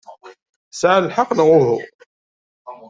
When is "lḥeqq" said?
1.09-1.29